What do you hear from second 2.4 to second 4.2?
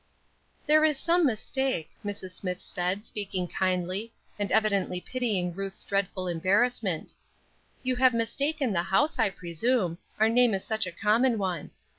said, speaking kindly,